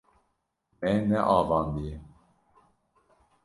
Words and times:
Me 0.79 0.91
neavandiye. 1.09 1.93